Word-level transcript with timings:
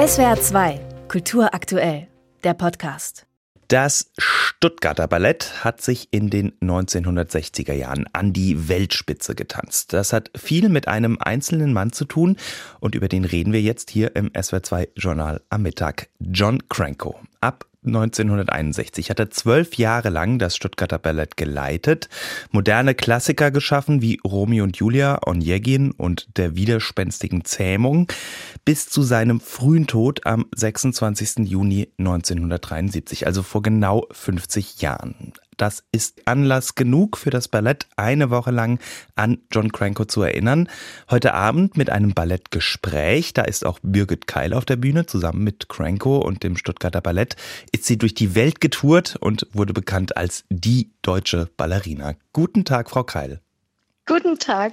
SWR 0.00 0.40
2, 0.40 0.80
Kultur 1.08 1.52
aktuell, 1.52 2.08
der 2.42 2.54
Podcast. 2.54 3.26
Das 3.68 4.10
Stuttgarter 4.16 5.06
Ballett 5.06 5.62
hat 5.62 5.82
sich 5.82 6.08
in 6.10 6.30
den 6.30 6.52
1960er 6.60 7.74
Jahren 7.74 8.06
an 8.14 8.32
die 8.32 8.70
Weltspitze 8.70 9.34
getanzt. 9.34 9.92
Das 9.92 10.14
hat 10.14 10.30
viel 10.34 10.70
mit 10.70 10.88
einem 10.88 11.18
einzelnen 11.20 11.74
Mann 11.74 11.92
zu 11.92 12.06
tun 12.06 12.38
und 12.80 12.94
über 12.94 13.08
den 13.08 13.26
reden 13.26 13.52
wir 13.52 13.60
jetzt 13.60 13.90
hier 13.90 14.16
im 14.16 14.30
SWR2 14.30 14.88
Journal 14.96 15.42
am 15.50 15.60
Mittag. 15.60 16.08
John 16.18 16.66
Cranko. 16.70 17.20
Ab 17.42 17.66
1961 17.84 19.08
hat 19.08 19.18
er 19.18 19.30
zwölf 19.30 19.76
Jahre 19.76 20.10
lang 20.10 20.38
das 20.38 20.54
Stuttgarter 20.54 20.98
Ballett 20.98 21.36
geleitet, 21.38 22.08
moderne 22.50 22.94
Klassiker 22.94 23.50
geschaffen 23.50 24.02
wie 24.02 24.20
Romeo 24.22 24.64
und 24.64 24.76
Julia, 24.76 25.18
Onegin 25.26 25.90
und 25.92 26.36
der 26.36 26.56
widerspenstigen 26.56 27.44
Zähmung, 27.44 28.06
bis 28.66 28.88
zu 28.88 29.02
seinem 29.02 29.40
frühen 29.40 29.86
Tod 29.86 30.26
am 30.26 30.46
26. 30.54 31.48
Juni 31.48 31.88
1973, 31.98 33.26
also 33.26 33.42
vor 33.42 33.62
genau 33.62 34.06
50 34.10 34.82
Jahren. 34.82 35.32
Das 35.60 35.84
ist 35.92 36.22
Anlass 36.26 36.74
genug 36.74 37.18
für 37.18 37.28
das 37.28 37.46
Ballett, 37.46 37.86
eine 37.96 38.30
Woche 38.30 38.50
lang 38.50 38.80
an 39.14 39.42
John 39.52 39.70
Cranko 39.70 40.06
zu 40.06 40.22
erinnern. 40.22 40.70
Heute 41.10 41.34
Abend 41.34 41.76
mit 41.76 41.90
einem 41.90 42.14
Ballettgespräch. 42.14 43.34
Da 43.34 43.42
ist 43.42 43.66
auch 43.66 43.78
Birgit 43.82 44.26
Keil 44.26 44.54
auf 44.54 44.64
der 44.64 44.76
Bühne. 44.76 45.04
Zusammen 45.04 45.44
mit 45.44 45.68
Cranko 45.68 46.16
und 46.16 46.44
dem 46.44 46.56
Stuttgarter 46.56 47.02
Ballett 47.02 47.36
ist 47.72 47.84
sie 47.84 47.98
durch 47.98 48.14
die 48.14 48.34
Welt 48.34 48.62
getourt 48.62 49.16
und 49.20 49.48
wurde 49.52 49.74
bekannt 49.74 50.16
als 50.16 50.44
die 50.48 50.92
deutsche 51.02 51.50
Ballerina. 51.58 52.14
Guten 52.32 52.64
Tag, 52.64 52.88
Frau 52.88 53.04
Keil. 53.04 53.42
Guten 54.06 54.38
Tag. 54.38 54.72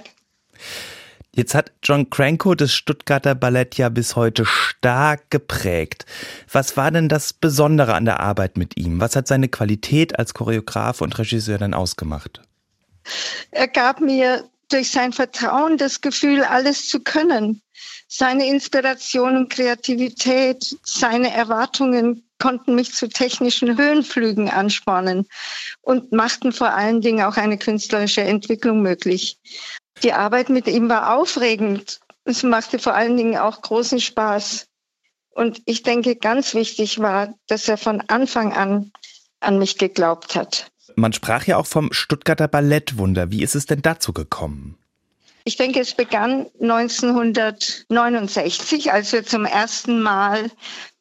Jetzt 1.34 1.54
hat 1.54 1.72
John 1.82 2.10
Cranko 2.10 2.54
das 2.54 2.72
Stuttgarter 2.72 3.34
Ballett 3.34 3.76
ja 3.76 3.90
bis 3.90 4.16
heute 4.16 4.44
stark 4.44 5.30
geprägt. 5.30 6.06
Was 6.50 6.76
war 6.76 6.90
denn 6.90 7.08
das 7.08 7.32
Besondere 7.32 7.94
an 7.94 8.06
der 8.06 8.20
Arbeit 8.20 8.56
mit 8.56 8.76
ihm? 8.76 9.00
Was 9.00 9.14
hat 9.14 9.28
seine 9.28 9.48
Qualität 9.48 10.18
als 10.18 10.34
Choreograf 10.34 11.00
und 11.00 11.18
Regisseur 11.18 11.58
denn 11.58 11.74
ausgemacht? 11.74 12.40
Er 13.50 13.68
gab 13.68 14.00
mir 14.00 14.48
durch 14.68 14.90
sein 14.90 15.12
Vertrauen 15.12 15.78
das 15.78 16.00
Gefühl, 16.00 16.42
alles 16.42 16.88
zu 16.88 17.00
können. 17.00 17.62
Seine 18.06 18.46
Inspiration 18.48 19.36
und 19.36 19.50
Kreativität, 19.50 20.76
seine 20.82 21.32
Erwartungen 21.32 22.24
konnten 22.38 22.74
mich 22.74 22.94
zu 22.94 23.08
technischen 23.08 23.76
Höhenflügen 23.76 24.48
anspornen 24.48 25.26
und 25.82 26.12
machten 26.12 26.52
vor 26.52 26.70
allen 26.70 27.00
Dingen 27.00 27.24
auch 27.24 27.36
eine 27.36 27.58
künstlerische 27.58 28.22
Entwicklung 28.22 28.82
möglich. 28.82 29.38
Die 30.02 30.12
Arbeit 30.12 30.48
mit 30.48 30.66
ihm 30.66 30.88
war 30.88 31.16
aufregend. 31.16 32.00
Es 32.24 32.42
machte 32.42 32.78
vor 32.78 32.94
allen 32.94 33.16
Dingen 33.16 33.36
auch 33.36 33.62
großen 33.62 34.00
Spaß. 34.00 34.66
Und 35.30 35.62
ich 35.66 35.82
denke, 35.82 36.16
ganz 36.16 36.54
wichtig 36.54 36.98
war, 36.98 37.34
dass 37.46 37.68
er 37.68 37.78
von 37.78 38.02
Anfang 38.08 38.52
an 38.52 38.90
an 39.40 39.58
mich 39.58 39.78
geglaubt 39.78 40.36
hat. 40.36 40.70
Man 40.96 41.12
sprach 41.12 41.44
ja 41.44 41.58
auch 41.58 41.66
vom 41.66 41.92
Stuttgarter 41.92 42.48
Ballettwunder. 42.48 43.30
Wie 43.30 43.42
ist 43.42 43.54
es 43.54 43.66
denn 43.66 43.82
dazu 43.82 44.12
gekommen? 44.12 44.76
Ich 45.44 45.54
denke, 45.56 45.78
es 45.80 45.94
begann 45.94 46.46
1969, 46.60 48.92
als 48.92 49.12
wir 49.12 49.24
zum 49.24 49.44
ersten 49.46 50.02
Mal 50.02 50.50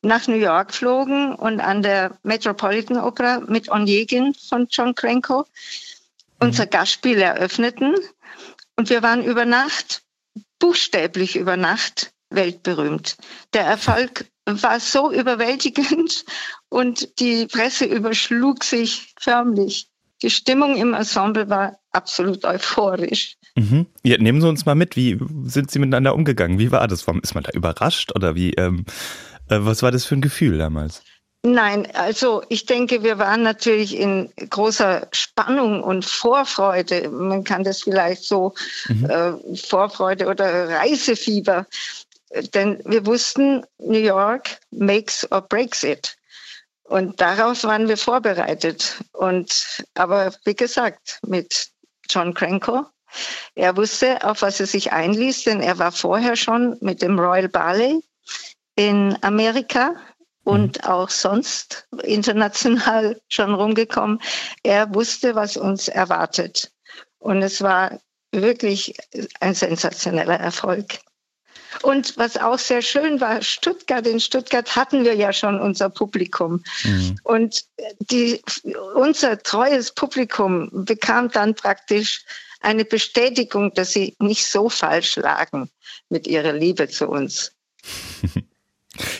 nach 0.01 0.27
New 0.27 0.35
York 0.35 0.73
flogen 0.73 1.35
und 1.35 1.59
an 1.59 1.81
der 1.81 2.17
Metropolitan 2.23 2.97
Opera 2.97 3.41
mit 3.41 3.69
Onegin 3.69 4.33
von 4.35 4.67
John 4.69 4.95
Cranko 4.95 5.45
unser 6.39 6.65
mhm. 6.65 6.69
Gastspiel 6.69 7.19
eröffneten. 7.19 7.95
Und 8.77 8.89
wir 8.89 9.01
waren 9.01 9.23
über 9.23 9.45
Nacht, 9.45 10.03
buchstäblich 10.59 11.35
über 11.35 11.57
Nacht, 11.57 12.13
weltberühmt. 12.29 13.17
Der 13.53 13.65
Erfolg 13.65 14.25
war 14.45 14.79
so 14.79 15.11
überwältigend 15.11 16.25
und 16.69 17.19
die 17.19 17.47
Presse 17.47 17.85
überschlug 17.85 18.63
sich 18.63 19.13
förmlich. 19.19 19.89
Die 20.21 20.29
Stimmung 20.29 20.77
im 20.77 20.93
Ensemble 20.93 21.49
war 21.49 21.79
absolut 21.91 22.43
euphorisch. 22.43 23.35
Mhm. 23.55 23.87
Ja, 24.03 24.17
nehmen 24.17 24.41
Sie 24.41 24.47
uns 24.47 24.65
mal 24.65 24.75
mit, 24.75 24.95
wie 24.95 25.19
sind 25.45 25.69
Sie 25.69 25.79
miteinander 25.79 26.15
umgegangen? 26.15 26.59
Wie 26.59 26.71
war 26.71 26.87
das? 26.87 27.05
Ist 27.21 27.35
man 27.35 27.43
da 27.43 27.51
überrascht 27.51 28.11
oder 28.15 28.35
wie, 28.35 28.53
ähm, 28.53 28.85
äh, 29.49 29.59
was 29.59 29.83
war 29.83 29.91
das 29.91 30.05
für 30.05 30.15
ein 30.15 30.21
Gefühl 30.21 30.57
damals? 30.57 31.03
Nein, 31.47 31.87
also 31.93 32.43
ich 32.49 32.65
denke, 32.65 33.03
wir 33.03 33.19
waren 33.19 33.41
natürlich 33.41 33.95
in 33.95 34.33
großer 34.49 35.07
Spannung 35.13 35.81
und 35.81 36.03
Vorfreude. 36.03 37.07
Man 37.09 37.45
kann 37.45 37.63
das 37.63 37.83
vielleicht 37.83 38.25
so 38.25 38.53
mhm. 38.89 39.09
äh, 39.09 39.55
Vorfreude 39.55 40.27
oder 40.27 40.67
Reisefieber. 40.67 41.65
Denn 42.53 42.81
wir 42.83 43.05
wussten, 43.05 43.65
New 43.77 43.97
York 43.97 44.59
makes 44.71 45.25
or 45.31 45.39
breaks 45.39 45.83
it. 45.83 46.17
Und 46.83 47.21
darauf 47.21 47.63
waren 47.63 47.87
wir 47.87 47.97
vorbereitet. 47.97 49.01
Und 49.13 49.85
aber 49.93 50.33
wie 50.43 50.55
gesagt, 50.55 51.19
mit 51.25 51.69
John 52.09 52.33
Cranko, 52.33 52.85
er 53.55 53.77
wusste, 53.77 54.21
auf 54.25 54.41
was 54.41 54.59
er 54.59 54.67
sich 54.67 54.91
einließ, 54.91 55.45
denn 55.45 55.61
er 55.61 55.79
war 55.79 55.93
vorher 55.93 56.35
schon 56.35 56.75
mit 56.81 57.01
dem 57.01 57.17
Royal 57.17 57.47
Ballet 57.47 58.01
in 58.75 59.17
Amerika 59.21 59.95
und 60.47 60.87
auch 60.87 61.09
sonst 61.09 61.89
international 62.03 63.19
schon 63.27 63.53
rumgekommen. 63.53 64.21
Er 64.63 64.93
wusste, 64.95 65.35
was 65.35 65.57
uns 65.57 65.89
erwartet. 65.89 66.71
Und 67.19 67.41
es 67.41 67.61
war 67.61 67.99
wirklich 68.31 68.95
ein 69.41 69.53
sensationeller 69.53 70.39
Erfolg. 70.39 70.99
Und 71.81 72.17
was 72.17 72.37
auch 72.37 72.57
sehr 72.57 72.81
schön 72.81 73.19
war, 73.19 73.41
Stuttgart, 73.41 74.07
in 74.07 74.21
Stuttgart 74.21 74.73
hatten 74.73 75.03
wir 75.03 75.15
ja 75.15 75.33
schon 75.33 75.59
unser 75.59 75.89
Publikum. 75.89 76.63
Mhm. 76.85 77.19
Und 77.23 77.65
die, 78.09 78.41
unser 78.95 79.43
treues 79.43 79.91
Publikum 79.91 80.69
bekam 80.71 81.29
dann 81.29 81.55
praktisch 81.55 82.23
eine 82.61 82.85
Bestätigung, 82.85 83.73
dass 83.73 83.91
sie 83.91 84.15
nicht 84.19 84.47
so 84.47 84.69
falsch 84.69 85.17
lagen 85.17 85.69
mit 86.07 86.25
ihrer 86.25 86.53
Liebe 86.53 86.87
zu 86.87 87.09
uns. 87.09 87.51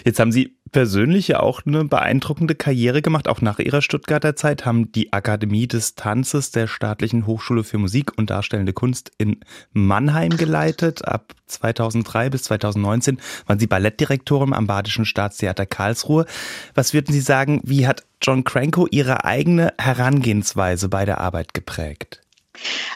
Jetzt 0.08 0.22
haben 0.22 0.32
Sie 0.32 0.56
persönlich 0.72 1.28
ja 1.28 1.42
auch 1.42 1.66
eine 1.66 1.84
beeindruckende 1.84 2.56
Karriere 2.56 3.02
gemacht. 3.02 3.28
Auch 3.28 3.42
nach 3.42 3.60
Ihrer 3.60 3.82
Stuttgarter 3.82 4.38
Zeit 4.38 4.66
haben 4.66 4.90
die 4.94 5.12
Akademie 5.12 5.68
des 5.68 5.96
Tanzes 5.96 6.52
der 6.52 6.68
Staatlichen 6.68 7.28
Hochschule 7.28 7.66
für 7.66 7.78
Musik 7.78 8.18
und 8.18 8.30
Darstellende 8.30 8.72
Kunst 8.72 9.12
in 9.18 9.42
Mannheim 9.74 10.38
geleitet. 10.38 11.06
Ab 11.06 11.36
2003 11.48 12.30
bis 12.30 12.44
2019 12.44 13.20
waren 13.48 13.60
Sie 13.60 13.68
Ballettdirektorin 13.68 14.54
am 14.54 14.66
Badischen 14.66 15.04
Staatstheater 15.04 15.66
Karlsruhe. 15.66 16.26
Was 16.74 16.94
würden 16.94 17.12
Sie 17.12 17.20
sagen, 17.20 17.60
wie 17.66 17.86
hat 17.86 18.06
John 18.22 18.46
Cranko 18.46 18.88
Ihre 18.90 19.26
eigene 19.26 19.74
Herangehensweise 19.78 20.88
bei 20.88 21.04
der 21.04 21.20
Arbeit 21.20 21.54
geprägt? 21.54 22.22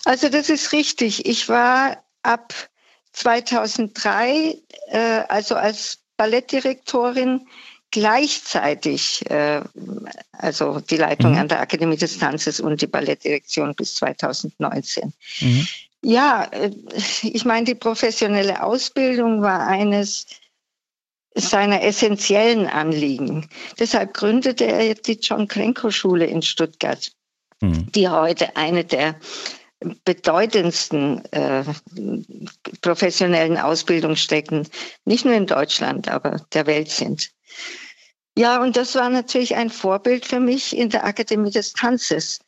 Also 0.05 0.29
das 0.29 0.49
ist 0.49 0.71
richtig. 0.71 1.25
Ich 1.25 1.49
war 1.49 1.97
ab 2.23 2.53
2003, 3.11 4.55
äh, 4.91 5.23
also 5.27 5.55
als 5.55 6.00
Ballettdirektorin 6.21 7.47
gleichzeitig, 7.89 9.27
äh, 9.31 9.61
also 10.33 10.79
die 10.79 10.97
Leitung 10.97 11.31
mhm. 11.31 11.39
an 11.39 11.47
der 11.47 11.61
Akademie 11.61 11.97
des 11.97 12.19
Tanzes 12.19 12.59
und 12.59 12.79
die 12.79 12.85
Ballettdirektion 12.85 13.73
bis 13.73 13.95
2019. 13.95 15.13
Mhm. 15.39 15.67
Ja, 16.03 16.43
äh, 16.51 16.69
ich 17.23 17.43
meine, 17.43 17.65
die 17.65 17.73
professionelle 17.73 18.61
Ausbildung 18.61 19.41
war 19.41 19.65
eines 19.65 20.27
seiner 21.33 21.81
essentiellen 21.81 22.67
Anliegen. 22.67 23.49
Deshalb 23.79 24.13
gründete 24.13 24.65
er 24.65 24.93
die 24.93 25.17
John 25.19 25.47
Krenko 25.47 25.89
Schule 25.89 26.27
in 26.27 26.43
Stuttgart, 26.43 27.11
mhm. 27.61 27.91
die 27.93 28.07
heute 28.07 28.55
eine 28.57 28.85
der 28.85 29.15
bedeutendsten 30.05 31.25
äh, 31.31 31.63
professionellen 32.81 33.57
Ausbildungsstätten, 33.57 34.67
nicht 35.05 35.25
nur 35.25 35.33
in 35.33 35.47
Deutschland, 35.47 36.07
aber 36.07 36.45
der 36.53 36.67
Welt 36.67 36.89
sind. 36.89 37.31
Ja, 38.37 38.61
und 38.61 38.77
das 38.77 38.95
war 38.95 39.09
natürlich 39.09 39.55
ein 39.55 39.69
Vorbild 39.69 40.25
für 40.25 40.39
mich 40.39 40.75
in 40.75 40.89
der 40.89 41.05
Akademie 41.05 41.51
des 41.51 41.73
Tanzes. 41.73 42.39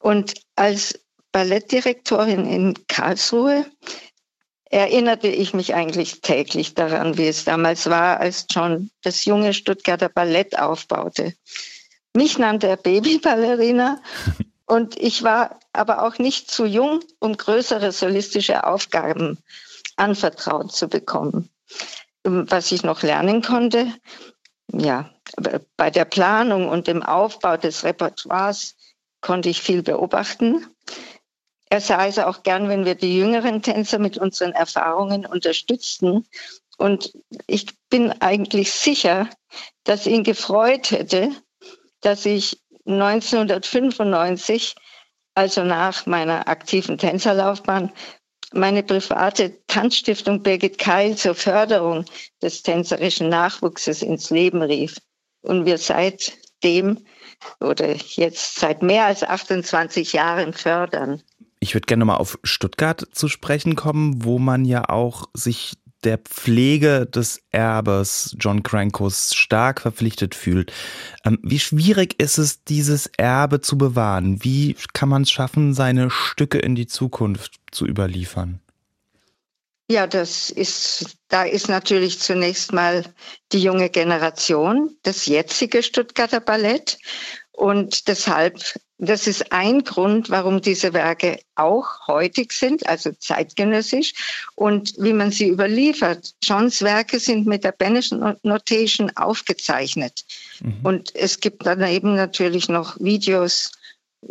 Und 0.00 0.34
als 0.56 1.00
Ballettdirektorin 1.32 2.46
in 2.46 2.86
Karlsruhe 2.88 3.64
erinnerte 4.70 5.28
ich 5.28 5.54
mich 5.54 5.74
eigentlich 5.74 6.20
täglich 6.20 6.74
daran, 6.74 7.16
wie 7.16 7.28
es 7.28 7.44
damals 7.44 7.88
war, 7.88 8.20
als 8.20 8.46
John 8.50 8.90
das 9.02 9.24
junge 9.24 9.54
Stuttgarter 9.54 10.08
Ballett 10.08 10.58
aufbaute. 10.58 11.34
Mich 12.14 12.38
nannte 12.38 12.68
er 12.68 12.76
Babyballerina 12.76 14.00
Und 14.66 14.98
ich 14.98 15.22
war 15.22 15.60
aber 15.72 16.02
auch 16.02 16.18
nicht 16.18 16.50
zu 16.50 16.64
jung, 16.64 17.00
um 17.18 17.36
größere 17.36 17.92
solistische 17.92 18.66
Aufgaben 18.66 19.38
anvertraut 19.96 20.72
zu 20.72 20.88
bekommen. 20.88 21.50
Ähm, 22.24 22.46
was 22.48 22.72
ich 22.72 22.82
noch 22.82 23.02
lernen 23.02 23.42
konnte, 23.42 23.92
ja, 24.72 25.10
bei 25.76 25.90
der 25.90 26.04
Planung 26.04 26.68
und 26.68 26.86
dem 26.86 27.02
Aufbau 27.02 27.56
des 27.56 27.84
Repertoires 27.84 28.76
konnte 29.20 29.48
ich 29.48 29.60
viel 29.60 29.82
beobachten. 29.82 30.66
Er 31.68 31.80
sah 31.80 32.06
es 32.06 32.18
auch 32.18 32.42
gern, 32.42 32.68
wenn 32.68 32.84
wir 32.84 32.94
die 32.94 33.16
jüngeren 33.18 33.62
Tänzer 33.62 33.98
mit 33.98 34.18
unseren 34.18 34.52
Erfahrungen 34.52 35.26
unterstützten 35.26 36.26
Und 36.76 37.12
ich 37.46 37.66
bin 37.88 38.12
eigentlich 38.20 38.72
sicher, 38.72 39.28
dass 39.84 40.06
ihn 40.06 40.24
gefreut 40.24 40.90
hätte, 40.90 41.30
dass 42.00 42.26
ich 42.26 42.60
1995, 42.86 44.74
also 45.34 45.64
nach 45.64 46.06
meiner 46.06 46.48
aktiven 46.48 46.98
Tänzerlaufbahn, 46.98 47.92
meine 48.52 48.82
private 48.82 49.52
Tanzstiftung 49.66 50.42
Birgit 50.42 50.78
Keil 50.78 51.16
zur 51.16 51.34
Förderung 51.34 52.04
des 52.40 52.62
tänzerischen 52.62 53.28
Nachwuchses 53.28 54.02
ins 54.02 54.30
Leben 54.30 54.62
rief. 54.62 54.96
Und 55.42 55.66
wir 55.66 55.78
seitdem 55.78 57.04
oder 57.60 57.94
jetzt 57.96 58.56
seit 58.56 58.82
mehr 58.82 59.06
als 59.06 59.22
28 59.22 60.12
Jahren 60.12 60.52
fördern. 60.52 61.22
Ich 61.60 61.74
würde 61.74 61.86
gerne 61.86 62.04
mal 62.04 62.16
auf 62.16 62.38
Stuttgart 62.42 63.06
zu 63.12 63.28
sprechen 63.28 63.74
kommen, 63.74 64.24
wo 64.24 64.38
man 64.38 64.64
ja 64.64 64.88
auch 64.88 65.28
sich 65.34 65.74
der 66.04 66.18
Pflege 66.18 67.06
des 67.06 67.42
Erbes 67.50 68.36
John 68.38 68.62
Crankos 68.62 69.34
stark 69.34 69.80
verpflichtet 69.80 70.34
fühlt. 70.34 70.72
Ähm, 71.24 71.38
wie 71.42 71.58
schwierig 71.58 72.20
ist 72.20 72.38
es, 72.38 72.64
dieses 72.64 73.06
Erbe 73.16 73.60
zu 73.60 73.78
bewahren? 73.78 74.44
Wie 74.44 74.76
kann 74.92 75.08
man 75.08 75.22
es 75.22 75.30
schaffen, 75.30 75.74
seine 75.74 76.10
Stücke 76.10 76.58
in 76.58 76.74
die 76.74 76.86
Zukunft 76.86 77.60
zu 77.70 77.86
überliefern? 77.86 78.60
Ja, 79.90 80.06
das 80.06 80.48
ist, 80.48 81.18
da 81.28 81.42
ist 81.44 81.68
natürlich 81.68 82.18
zunächst 82.18 82.72
mal 82.72 83.04
die 83.52 83.62
junge 83.62 83.90
Generation, 83.90 84.96
das 85.02 85.26
jetzige 85.26 85.82
Stuttgarter 85.82 86.40
Ballett. 86.40 86.98
Und 87.54 88.08
deshalb, 88.08 88.58
das 88.98 89.28
ist 89.28 89.52
ein 89.52 89.84
Grund, 89.84 90.28
warum 90.28 90.60
diese 90.60 90.92
Werke 90.92 91.38
auch 91.54 92.08
heutig 92.08 92.52
sind, 92.52 92.86
also 92.88 93.12
zeitgenössisch 93.12 94.12
und 94.56 94.94
wie 94.98 95.12
man 95.12 95.30
sie 95.30 95.48
überliefert. 95.48 96.34
Johns 96.42 96.82
Werke 96.82 97.20
sind 97.20 97.46
mit 97.46 97.62
der 97.62 97.70
Benischen 97.70 98.36
Notation 98.42 99.10
aufgezeichnet. 99.16 100.24
Mhm. 100.60 100.80
Und 100.82 101.14
es 101.14 101.38
gibt 101.38 101.64
dann 101.64 101.82
eben 101.84 102.16
natürlich 102.16 102.68
noch 102.68 102.98
Videos, 102.98 103.70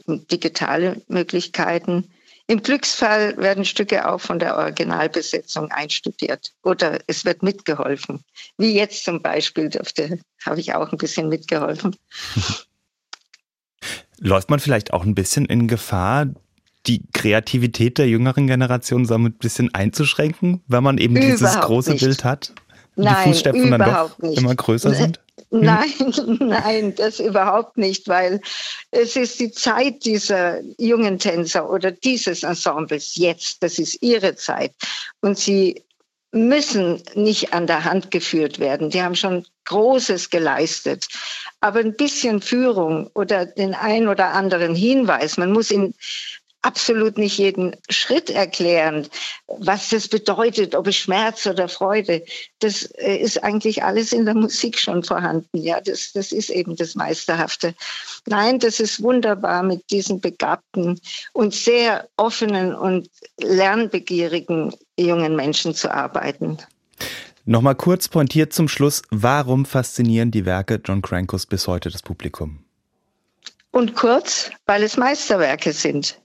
digitale 0.05 1.01
Möglichkeiten. 1.07 2.11
Im 2.47 2.61
Glücksfall 2.61 3.37
werden 3.37 3.63
Stücke 3.63 4.05
auch 4.09 4.19
von 4.19 4.37
der 4.37 4.57
Originalbesetzung 4.57 5.71
einstudiert 5.71 6.51
oder 6.61 6.99
es 7.07 7.23
wird 7.23 7.41
mitgeholfen. 7.41 8.21
Wie 8.57 8.73
jetzt 8.73 9.05
zum 9.05 9.21
Beispiel 9.21 9.69
dürfte, 9.69 10.19
habe 10.45 10.59
ich 10.59 10.73
auch 10.73 10.91
ein 10.91 10.97
bisschen 10.97 11.29
mitgeholfen. 11.29 11.95
Läuft 14.25 14.49
man 14.49 14.59
vielleicht 14.59 14.93
auch 14.93 15.03
ein 15.03 15.15
bisschen 15.15 15.45
in 15.45 15.67
Gefahr, 15.67 16.27
die 16.87 17.01
Kreativität 17.13 17.97
der 17.97 18.07
jüngeren 18.07 18.47
Generation 18.47 19.05
damit 19.05 19.35
ein 19.35 19.39
bisschen 19.39 19.73
einzuschränken, 19.73 20.61
weil 20.67 20.79
man 20.79 20.97
eben 20.97 21.17
überhaupt 21.17 21.41
dieses 21.41 21.59
große 21.59 21.91
nicht. 21.91 22.03
Bild 22.05 22.23
hat? 22.23 22.53
Die 22.95 23.01
Nein, 23.01 23.33
Fußstapfen 23.33 23.71
dann 23.71 23.81
doch 23.81 24.17
nicht. 24.19 24.37
immer 24.37 24.55
größer 24.55 24.93
sind? 24.93 25.17
Hm? 25.17 25.23
Nein, 25.61 25.91
nein, 26.39 26.95
das 26.95 27.19
überhaupt 27.19 27.77
nicht, 27.77 28.07
weil 28.07 28.41
es 28.91 29.15
ist 29.15 29.39
die 29.39 29.51
Zeit 29.51 30.03
dieser 30.03 30.61
jungen 30.79 31.19
Tänzer 31.19 31.69
oder 31.69 31.91
dieses 31.91 32.41
Ensembles 32.43 33.15
jetzt, 33.17 33.61
das 33.61 33.77
ist 33.77 34.01
ihre 34.01 34.35
Zeit. 34.35 34.71
Und 35.21 35.37
sie 35.37 35.83
müssen 36.31 37.03
nicht 37.13 37.53
an 37.53 37.67
der 37.67 37.83
Hand 37.83 38.09
geführt 38.09 38.57
werden. 38.59 38.89
Die 38.89 39.03
haben 39.03 39.15
schon 39.15 39.45
Großes 39.65 40.29
geleistet. 40.29 41.07
Aber 41.61 41.79
ein 41.79 41.95
bisschen 41.95 42.41
Führung 42.41 43.09
oder 43.13 43.45
den 43.45 43.73
ein 43.73 44.07
oder 44.07 44.33
anderen 44.33 44.75
Hinweis, 44.75 45.37
man 45.37 45.51
muss 45.51 45.71
ihn 45.71 45.93
absolut 46.63 47.17
nicht 47.17 47.37
jeden 47.37 47.75
Schritt 47.89 48.29
erklären, 48.29 49.07
was 49.47 49.89
das 49.89 50.07
bedeutet, 50.07 50.75
ob 50.75 50.87
es 50.87 50.95
Schmerz 50.95 51.45
oder 51.45 51.67
Freude. 51.67 52.23
Das 52.59 52.83
äh, 52.97 53.17
ist 53.17 53.43
eigentlich 53.43 53.83
alles 53.83 54.13
in 54.13 54.25
der 54.25 54.33
Musik 54.33 54.79
schon 54.79 55.03
vorhanden. 55.03 55.57
Ja, 55.57 55.81
das, 55.81 56.13
das 56.13 56.31
ist 56.31 56.49
eben 56.49 56.75
das 56.75 56.95
Meisterhafte. 56.95 57.75
Nein, 58.25 58.59
das 58.59 58.79
ist 58.79 59.03
wunderbar, 59.03 59.61
mit 59.61 59.91
diesen 59.91 60.21
begabten 60.21 60.99
und 61.33 61.53
sehr 61.53 62.07
offenen 62.15 62.73
und 62.73 63.09
lernbegierigen 63.37 64.73
jungen 64.97 65.35
Menschen 65.35 65.75
zu 65.75 65.93
arbeiten. 65.93 66.57
Nochmal 67.45 67.75
kurz 67.75 68.07
pointiert 68.07 68.53
zum 68.53 68.69
Schluss, 68.69 69.01
warum 69.09 69.65
faszinieren 69.65 70.31
die 70.31 70.45
Werke 70.45 70.79
John 70.83 71.01
Crankos 71.01 71.45
bis 71.45 71.67
heute 71.67 71.89
das 71.89 72.01
Publikum? 72.01 72.63
Und 73.71 73.95
kurz, 73.95 74.49
weil 74.65 74.81
es 74.81 74.95
Meisterwerke 74.95 75.73
sind. 75.73 76.21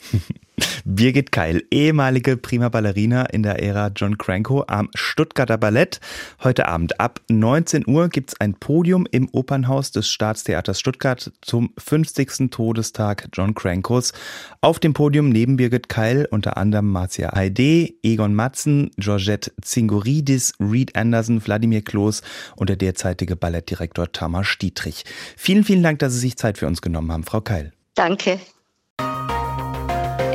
Birgit 0.90 1.32
Keil, 1.32 1.64
ehemalige 1.70 2.38
Prima 2.38 2.70
Ballerina 2.70 3.26
in 3.26 3.42
der 3.42 3.62
Ära 3.62 3.90
John 3.94 4.16
Cranko 4.16 4.64
am 4.68 4.88
Stuttgarter 4.94 5.58
Ballett. 5.58 6.00
Heute 6.42 6.66
Abend 6.66 6.98
ab 6.98 7.20
19 7.28 7.86
Uhr 7.86 8.08
gibt 8.08 8.30
es 8.30 8.40
ein 8.40 8.54
Podium 8.54 9.06
im 9.10 9.28
Opernhaus 9.32 9.90
des 9.90 10.08
Staatstheaters 10.08 10.80
Stuttgart 10.80 11.30
zum 11.42 11.74
50. 11.76 12.50
Todestag 12.50 13.28
John 13.34 13.54
Crankos. 13.54 14.14
Auf 14.62 14.78
dem 14.78 14.94
Podium 14.94 15.28
neben 15.28 15.58
Birgit 15.58 15.90
Keil 15.90 16.26
unter 16.30 16.56
anderem 16.56 16.90
Marcia 16.90 17.36
Heide, 17.36 17.90
Egon 18.02 18.34
Matzen, 18.34 18.90
Georgette 18.96 19.52
Zingoridis, 19.60 20.54
Reed 20.58 20.96
Anderson, 20.96 21.44
Wladimir 21.44 21.82
Kloß 21.82 22.22
und 22.56 22.70
der 22.70 22.76
derzeitige 22.76 23.36
Ballettdirektor 23.36 24.10
Tamas 24.10 24.56
Dietrich. 24.58 25.04
Vielen, 25.36 25.64
vielen 25.64 25.82
Dank, 25.82 25.98
dass 25.98 26.14
Sie 26.14 26.20
sich 26.20 26.38
Zeit 26.38 26.56
für 26.56 26.66
uns 26.66 26.80
genommen 26.80 27.12
haben, 27.12 27.24
Frau 27.24 27.42
Keil. 27.42 27.74
Danke. 27.94 28.40